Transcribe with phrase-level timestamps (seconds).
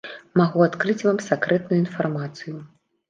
[0.39, 2.57] Магу адкрыць вам сакрэтную інфармацыю.